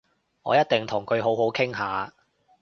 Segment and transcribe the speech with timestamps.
[0.41, 2.11] 我一定會同佢好好傾下